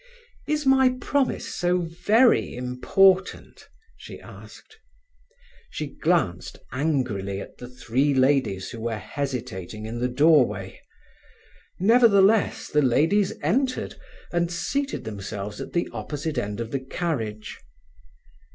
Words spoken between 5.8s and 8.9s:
glanced angrily at the three ladies who